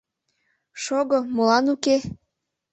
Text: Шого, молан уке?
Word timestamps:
Шого, 0.81 1.17
молан 1.35 1.65
уке? 1.73 1.95